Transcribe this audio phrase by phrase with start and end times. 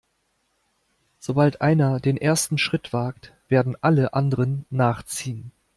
[1.19, 5.51] Sobald einer den ersten Schritt wagt, werden alle anderen nachziehen.